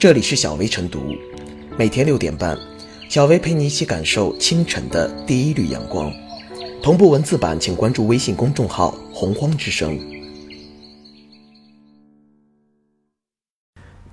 [0.00, 1.14] 这里是小薇晨读，
[1.76, 2.58] 每天六点半，
[3.10, 6.10] 小薇陪你一起感受清晨的第一缕阳光。
[6.82, 10.00] 同步文字版，请关注微信公众号“洪荒之声”。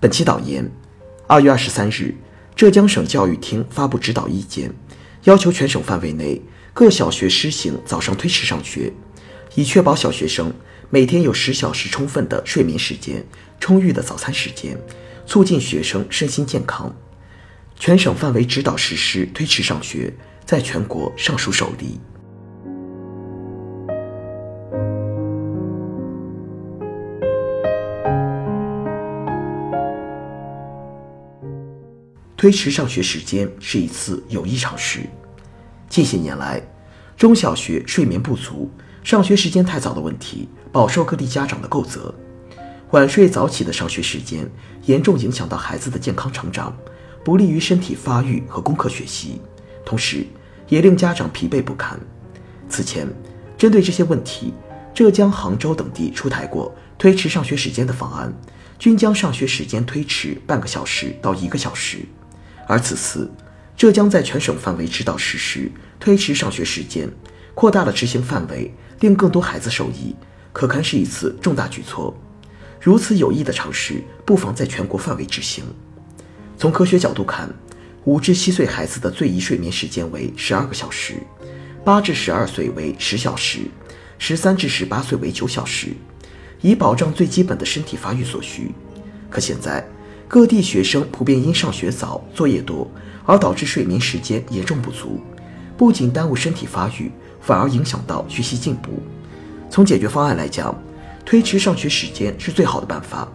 [0.00, 0.68] 本期导言：
[1.28, 2.12] 二月二十三日，
[2.56, 4.68] 浙江省教育厅发布指导意见，
[5.22, 6.42] 要求全省范围内
[6.74, 8.92] 各小学施行早上推迟上学，
[9.54, 10.52] 以确保小学生
[10.90, 13.24] 每天有十小时充分的睡眠时间、
[13.60, 14.76] 充裕的早餐时间。
[15.26, 16.94] 促进学生身心健康，
[17.74, 20.14] 全省范围指导实施推迟上学，
[20.44, 22.00] 在全国尚属首例。
[32.36, 35.00] 推迟上学时间是一次有益尝试。
[35.88, 36.62] 近些年来，
[37.16, 38.70] 中小学睡眠不足、
[39.02, 42.14] 上学时间太早的问题饱受各地家长的诟责。
[42.96, 44.50] 晚睡早起的上学时间，
[44.86, 46.74] 严重影响到孩子的健康成长，
[47.22, 49.38] 不利于身体发育和功课学习，
[49.84, 50.24] 同时
[50.66, 52.00] 也令家长疲惫不堪。
[52.70, 53.06] 此前，
[53.58, 54.54] 针对这些问题，
[54.94, 58.32] 浙江、杭州等地出台过推迟上学时间的方案，
[58.78, 61.98] 均将上学时间推迟半个小时到一个小时。
[62.66, 63.30] 而此次，
[63.76, 67.10] 浙江在全省范围指导实施推迟上学时间，
[67.54, 70.16] 扩大了执行范围，令更多孩子受益，
[70.50, 72.16] 可堪是一次重大举措。
[72.80, 75.64] 如此有益的尝试，不妨在全国范围执行。
[76.56, 77.48] 从科学角度看，
[78.04, 81.14] 五至七岁孩子的最宜睡眠时间为十二个小时，
[81.84, 83.60] 八至十二岁为十小时，
[84.18, 85.88] 十三至十八岁为九小时，
[86.60, 88.72] 以保障最基本的身体发育所需。
[89.28, 89.86] 可现在，
[90.28, 92.88] 各地学生普遍因上学早、作业多，
[93.24, 95.20] 而导致睡眠时间严重不足，
[95.76, 99.02] 不仅耽误身体发育，反而影响到学习进步。
[99.68, 100.74] 从解决方案来讲，
[101.26, 103.28] 推迟上学时间是最好的办法，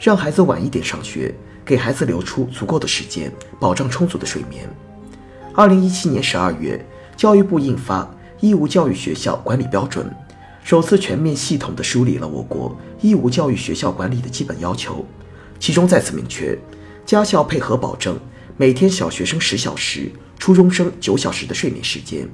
[0.00, 1.32] 让孩子晚一点上学，
[1.64, 4.68] 给孩子留出足够的时间，保障充足的睡眠。
[5.54, 6.84] 二零一七年十二月，
[7.16, 8.02] 教育部印发
[8.40, 10.04] 《义务教育学校管理标准》，
[10.64, 15.06] 首次全面系统地梳理了我国义务教育学校管理的基本要求，
[15.60, 16.58] 其中再次明确，
[17.06, 18.18] 家校配合保证
[18.56, 20.10] 每天小学生十小时，
[20.40, 22.28] 初中生九小时的睡眠时间，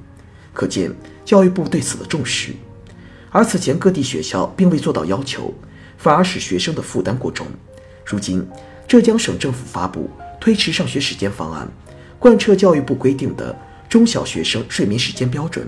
[0.54, 0.90] 可见
[1.26, 2.54] 教育部对此的重视。
[3.34, 5.52] 而此前各地学校并未做到要求，
[5.98, 7.44] 反而使学生的负担过重。
[8.06, 8.46] 如今，
[8.86, 10.08] 浙江省政府发布
[10.40, 11.68] 推迟上学时间方案，
[12.20, 13.52] 贯彻教育部规定的
[13.88, 15.66] 中小学生睡眠时间标准，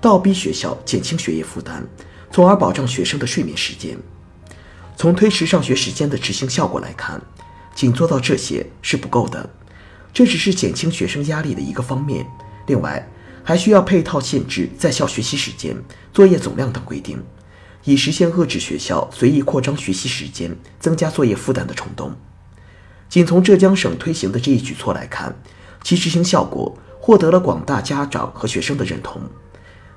[0.00, 1.84] 倒逼学校减轻学业负担，
[2.30, 3.98] 从而保障学生的睡眠时间。
[4.96, 7.20] 从推迟上学时间的执行效果来看，
[7.74, 9.50] 仅做到这些是不够的，
[10.14, 12.24] 这只是减轻学生压力的一个方面。
[12.68, 13.08] 另外，
[13.48, 15.74] 还需要配套限制在校学习时间、
[16.12, 17.18] 作业总量等规定，
[17.82, 22.14] 以实现遏制学校随意扩张学习时间、增加作业负担的冲动。
[23.08, 25.34] 仅从浙江省推行的这一举措来看，
[25.82, 29.22] 其执行效果获得了广大家长和学生的认同。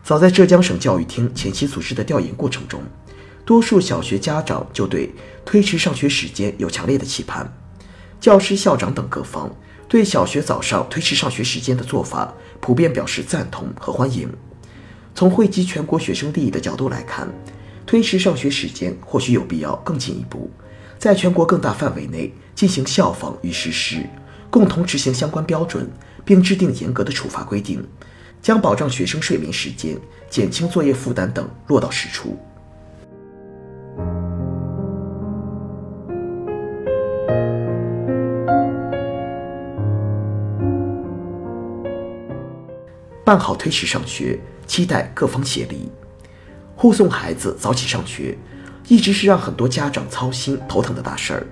[0.02, 2.82] 早在浙江省教育厅前期组织的调研过程中，
[3.44, 5.14] 多数小学家长就对
[5.44, 7.52] 推迟上学时间有强烈的期盼，
[8.22, 9.54] 教师、校长等各方。
[9.92, 14.26] 对小学早上推迟上学时间的做法，普遍表示赞同和欢迎。
[15.14, 17.28] 从惠及全国学生利益的角度来看，
[17.86, 20.50] 推迟上学时间或许有必要更进一步，
[20.98, 23.98] 在全国更大范围内进行效仿与实施，
[24.50, 25.92] 共同执行相关标准，
[26.24, 27.86] 并制定严格的处罚规定，
[28.42, 29.98] 将保障学生睡眠时间、
[30.30, 32.40] 减轻作业负担等落到实处。
[43.32, 44.38] 办好推迟上学，
[44.68, 45.90] 期待各方协力，
[46.76, 48.38] 护送孩子早起上学，
[48.90, 51.48] 一直是让很多家长操心头疼的大事儿。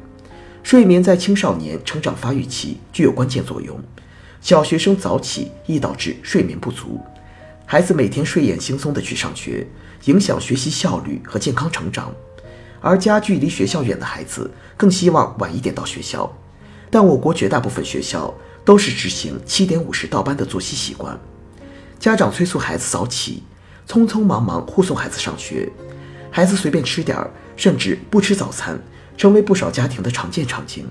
[0.61, 3.79] 睡眠在青少年成长发育期具有关键作用，
[4.41, 6.99] 小学生早起易导致睡眠不足，
[7.65, 9.65] 孩子每天睡眼惺忪的去上学，
[10.03, 12.13] 影响学习效率和健康成长。
[12.81, 16.29] 而家距离学校远的孩子更希望晚一点到学校，
[16.91, 18.33] 但我国绝大部分学校
[18.65, 21.17] 都是执行七点五十到班的作息习惯。
[21.99, 23.43] 家长催促孩子早起，
[23.85, 25.69] 匆匆忙忙护送孩子上学，
[26.31, 28.79] 孩子随便吃点儿，甚至不吃早餐，
[29.17, 30.85] 成为不少家庭的常见场景。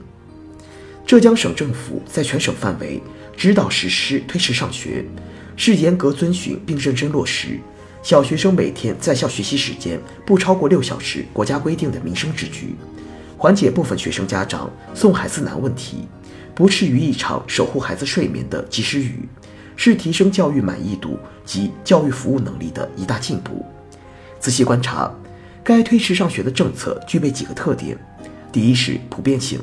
[1.06, 3.02] 浙江省政府在全省范围
[3.34, 5.02] 指导实施推迟上学，
[5.56, 7.58] 是严格遵循并认真落实
[8.02, 12.74] 小学生每天在校学习时间不超过六小时国家规定的民生之举，
[13.38, 16.06] 缓解部分学生家长送孩子难问题，
[16.54, 19.26] 不至于一场守护孩子睡眠的及时雨。
[19.78, 23.64] 是提升教育满意度及教育服务能力的一大进步。
[24.40, 25.08] 仔细观察，
[25.62, 27.96] 该推迟上学的政策具备几个特点：
[28.50, 29.60] 第一是普遍性，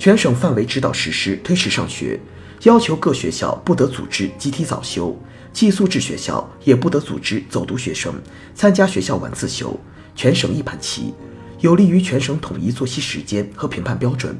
[0.00, 2.18] 全省范围指导实施推迟上学，
[2.64, 5.16] 要求各学校不得组织集体早修，
[5.52, 8.12] 寄宿制学校也不得组织走读学生
[8.52, 9.78] 参加学校晚自修，
[10.16, 11.14] 全省一盘棋，
[11.60, 14.36] 有利于全省统一作息时间和评判标准，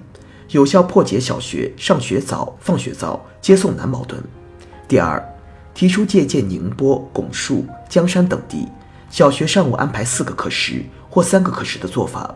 [0.50, 4.20] 有效破解小学上学早、放学早、接送难矛盾。
[4.88, 5.20] 第二，
[5.74, 8.68] 提出借鉴宁波、拱墅、江山等地
[9.10, 12.34] 小学上午安排四个课时或三个课时的做法。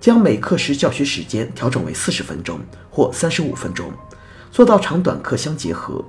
[0.00, 3.90] 将每课时教学时间调整为四十分钟或三十五分钟，
[4.52, 6.04] 做到长短课相结合，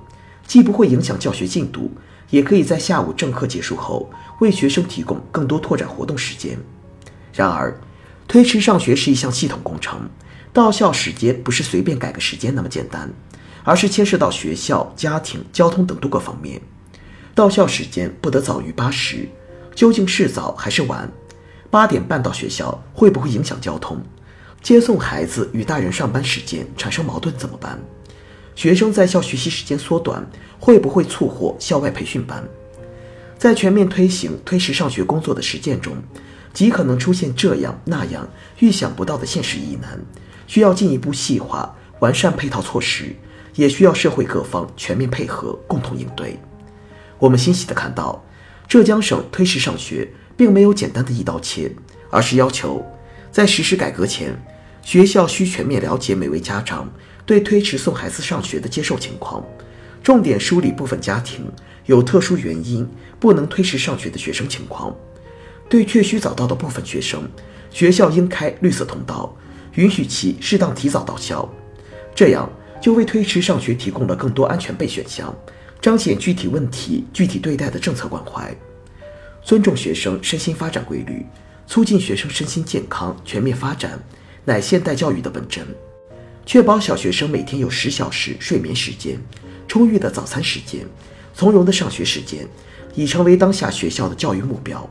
[0.46, 1.90] 既不会影响教学进度，
[2.30, 4.08] 也可以在下午正课结束后
[4.38, 6.56] 为学生提供更多拓展活动时间。
[7.34, 7.76] 然而，
[8.28, 10.08] 推迟上学是一项系统工程，
[10.52, 13.10] 到校时间不是随便改个时间那么简单，
[13.64, 16.60] 而是牵涉到学校、家庭、交通等多个方面。
[17.34, 19.28] 到校时间不得早于八时，
[19.74, 21.10] 究竟是早还是晚？
[21.70, 24.00] 八点半到学校会不会影响交通？
[24.62, 27.78] 接送孩子与大人上班时间产生矛盾怎么办？
[28.56, 30.28] 学生在校学习时间缩短
[30.58, 32.44] 会不会促活校外培训班？
[33.38, 35.94] 在全面推行推迟上学工作的实践中，
[36.52, 38.28] 极可能出现这样那样
[38.58, 39.98] 预想不到的现实疑难，
[40.46, 43.16] 需要进一步细化完善配套措施，
[43.60, 46.38] 也需要社会各方全面配合共同应对。
[47.18, 48.24] 我们欣喜地看到，
[48.66, 50.08] 浙江省推迟上学。
[50.40, 51.70] 并没有简单的一刀切，
[52.08, 52.82] 而是要求
[53.30, 54.34] 在实施改革前，
[54.80, 56.90] 学校需全面了解每位家长
[57.26, 59.44] 对推迟送孩子上学的接受情况，
[60.02, 61.44] 重点梳理部分家庭
[61.84, 64.96] 有特殊原因不能推迟上学的学生情况。
[65.68, 67.28] 对确需早到的部分学生，
[67.70, 69.36] 学校应开绿色通道，
[69.74, 71.46] 允许其适当提早到校，
[72.14, 75.34] 这样就为推迟上学提供了更多安全备选项，
[75.80, 78.54] 彰显具体问题具体对待的政策关怀。
[79.42, 81.24] 尊重学生身心发展规律，
[81.66, 83.98] 促进学生身心健康全面发展，
[84.44, 85.66] 乃现代教育的本真。
[86.46, 89.18] 确保小学生每天有十小时睡眠时间、
[89.68, 90.84] 充裕的早餐时间、
[91.34, 92.46] 从容的上学时间，
[92.94, 94.88] 已成为当下学校的教育目标。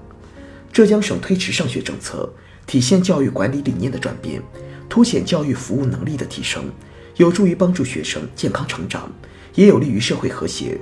[0.71, 2.31] 浙江省推迟上学政策
[2.65, 4.41] 体现教育管理理念的转变，
[4.87, 6.71] 凸显教育服务能力的提升，
[7.19, 9.11] 有助于帮助学生健康成长，
[9.53, 10.79] 也有利于社会和谐，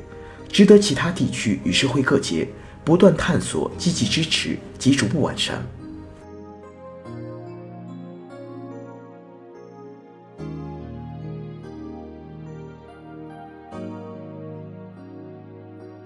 [0.50, 2.48] 值得其他地区与社会各界。
[2.86, 5.62] 不断探索、积极支持及逐步完善。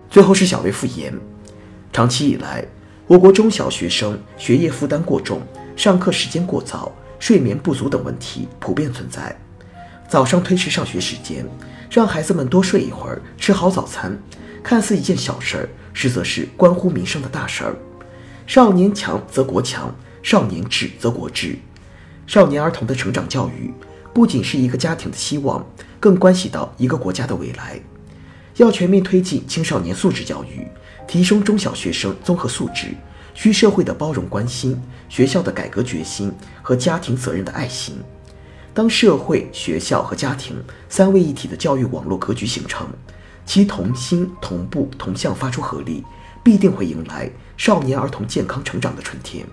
[0.10, 1.14] 最后是小微复言。
[1.94, 2.66] 长期以来，
[3.06, 5.40] 我国中小学生学业负担过重、
[5.76, 9.38] 上课时间过早、睡眠不足等问题普遍存在。
[10.12, 11.46] 早上推迟上学时间，
[11.90, 14.14] 让孩子们多睡一会儿，吃好早餐。
[14.62, 17.76] 看似一件小事儿，实则是关乎民生的大事儿。
[18.46, 21.58] 少年强则国强，少年智则国智。
[22.28, 23.74] 少年儿童的成长教育，
[24.14, 25.66] 不仅是一个家庭的希望，
[25.98, 27.80] 更关系到一个国家的未来。
[28.58, 30.68] 要全面推进青少年素质教育，
[31.08, 32.88] 提升中小学生综合素质，
[33.34, 36.30] 需社会的包容关心、学校的改革决心
[36.62, 37.96] 和家庭责任的爱心。
[38.74, 40.56] 当社会、学校和家庭
[40.88, 42.88] 三位一体的教育网络格局形成。
[43.44, 46.04] 其同心、同步、同向发出合力，
[46.44, 49.46] 必定会迎来少年儿童健康成长的春天。